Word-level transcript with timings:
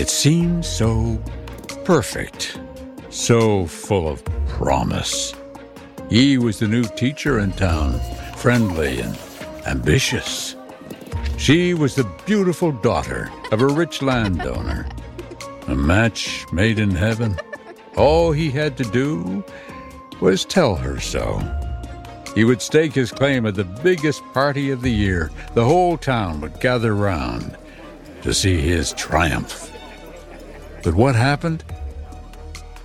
It 0.00 0.08
seemed 0.08 0.64
so 0.64 1.22
perfect, 1.84 2.58
so 3.10 3.66
full 3.66 4.08
of 4.08 4.24
promise. 4.48 5.34
He 6.08 6.38
was 6.38 6.58
the 6.58 6.68
new 6.68 6.84
teacher 6.84 7.40
in 7.40 7.52
town, 7.52 8.00
friendly 8.38 9.00
and 9.00 9.18
ambitious. 9.66 10.56
She 11.36 11.74
was 11.74 11.94
the 11.96 12.10
beautiful 12.24 12.72
daughter 12.72 13.30
of 13.52 13.60
a 13.60 13.66
rich 13.66 14.00
landowner. 14.00 14.86
A 15.66 15.74
match 15.74 16.46
made 16.50 16.78
in 16.78 16.92
heaven. 16.92 17.38
All 17.94 18.32
he 18.32 18.50
had 18.50 18.78
to 18.78 18.84
do 18.84 19.44
was 20.18 20.46
tell 20.46 20.76
her 20.76 20.98
so. 20.98 21.42
He 22.34 22.44
would 22.44 22.62
stake 22.62 22.94
his 22.94 23.12
claim 23.12 23.44
at 23.44 23.54
the 23.54 23.64
biggest 23.64 24.22
party 24.32 24.70
of 24.70 24.80
the 24.80 24.90
year. 24.90 25.30
The 25.52 25.66
whole 25.66 25.98
town 25.98 26.40
would 26.40 26.58
gather 26.58 26.94
round 26.94 27.54
to 28.22 28.32
see 28.32 28.56
his 28.56 28.94
triumph. 28.94 29.69
But 30.82 30.94
what 30.94 31.14
happened 31.14 31.62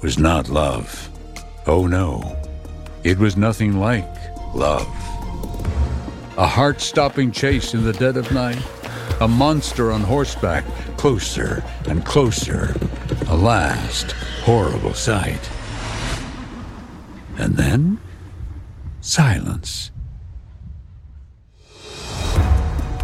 was 0.00 0.18
not 0.18 0.48
love. 0.48 1.08
Oh 1.66 1.86
no, 1.86 2.36
it 3.02 3.18
was 3.18 3.36
nothing 3.36 3.80
like 3.80 4.08
love. 4.54 4.86
A 6.38 6.46
heart 6.46 6.80
stopping 6.80 7.32
chase 7.32 7.74
in 7.74 7.84
the 7.84 7.92
dead 7.92 8.16
of 8.16 8.30
night, 8.32 8.62
a 9.20 9.26
monster 9.26 9.90
on 9.90 10.02
horseback, 10.02 10.64
closer 10.96 11.64
and 11.88 12.04
closer, 12.04 12.74
a 13.26 13.36
last 13.36 14.12
horrible 14.42 14.94
sight. 14.94 15.50
And 17.38 17.56
then, 17.56 17.98
silence. 19.00 19.90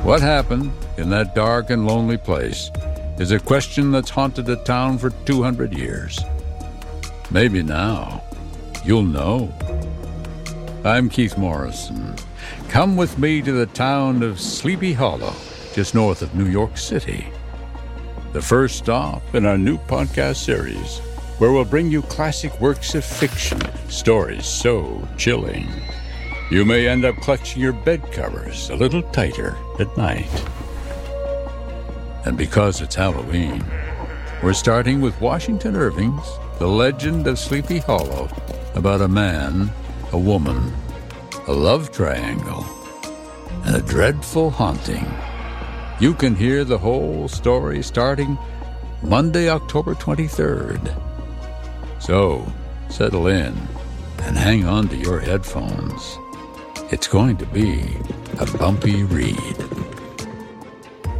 What 0.02 0.20
happened 0.20 0.72
in 0.96 1.10
that 1.10 1.34
dark 1.34 1.70
and 1.70 1.86
lonely 1.86 2.16
place 2.16 2.70
is 3.18 3.30
a 3.30 3.38
question 3.38 3.90
that's 3.90 4.10
haunted 4.10 4.44
the 4.44 4.56
town 4.56 4.98
for 4.98 5.10
200 5.24 5.72
years. 5.72 6.20
Maybe 7.30 7.62
now 7.62 8.22
you'll 8.84 9.02
know. 9.02 9.52
I'm 10.84 11.08
Keith 11.08 11.38
Morrison. 11.38 12.14
Come 12.68 12.94
with 12.96 13.18
me 13.18 13.40
to 13.42 13.52
the 13.52 13.66
town 13.66 14.22
of 14.22 14.38
Sleepy 14.38 14.92
Hollow, 14.92 15.34
just 15.72 15.94
north 15.94 16.20
of 16.20 16.34
New 16.34 16.46
York 16.46 16.76
City. 16.76 17.26
The 18.32 18.42
first 18.42 18.76
stop 18.76 19.22
in 19.34 19.46
our 19.46 19.56
new 19.56 19.78
podcast 19.78 20.36
series, 20.36 20.98
where 21.38 21.52
we'll 21.52 21.64
bring 21.64 21.90
you 21.90 22.02
classic 22.02 22.60
works 22.60 22.94
of 22.94 23.04
fiction, 23.04 23.60
stories 23.88 24.44
so 24.44 25.08
chilling. 25.16 25.66
You 26.50 26.64
may 26.66 26.86
end 26.86 27.06
up 27.06 27.16
clutching 27.16 27.62
your 27.62 27.72
bed 27.72 28.12
covers 28.12 28.68
a 28.68 28.76
little 28.76 29.02
tighter 29.02 29.56
at 29.80 29.96
night. 29.96 30.28
And 32.26 32.36
because 32.36 32.80
it's 32.82 32.96
Halloween, 32.96 33.64
we're 34.42 34.52
starting 34.52 35.00
with 35.00 35.20
Washington 35.20 35.76
Irving's 35.76 36.26
The 36.58 36.66
Legend 36.66 37.24
of 37.28 37.38
Sleepy 37.38 37.78
Hollow 37.78 38.28
about 38.74 39.00
a 39.00 39.06
man, 39.06 39.70
a 40.10 40.18
woman, 40.18 40.74
a 41.46 41.52
love 41.52 41.92
triangle, 41.92 42.66
and 43.64 43.76
a 43.76 43.80
dreadful 43.80 44.50
haunting. 44.50 45.06
You 46.00 46.14
can 46.14 46.34
hear 46.34 46.64
the 46.64 46.78
whole 46.78 47.28
story 47.28 47.80
starting 47.84 48.36
Monday, 49.04 49.48
October 49.48 49.94
23rd. 49.94 51.00
So, 52.00 52.44
settle 52.88 53.28
in 53.28 53.56
and 54.22 54.36
hang 54.36 54.66
on 54.66 54.88
to 54.88 54.96
your 54.96 55.20
headphones. 55.20 56.18
It's 56.90 57.06
going 57.06 57.36
to 57.36 57.46
be 57.46 57.84
a 58.40 58.46
bumpy 58.58 59.04
read. 59.04 59.65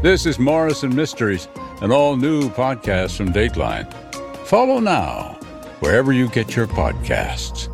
This 0.03 0.27
is 0.27 0.39
Morrison 0.39 0.95
Mysteries, 0.95 1.49
an 1.81 1.91
all 1.91 2.17
new 2.17 2.51
podcast 2.51 3.17
from 3.17 3.33
Dateline. 3.33 3.91
Follow 4.47 4.79
now, 4.79 5.39
wherever 5.81 6.13
you 6.13 6.29
get 6.29 6.55
your 6.55 6.67
podcasts. 6.67 7.73